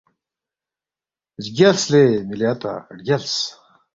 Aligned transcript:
رگیالس 1.43 1.81
لے 1.91 2.03
مِلی 2.27 2.47
اتا 2.53 2.73
رگیالس 2.97 3.35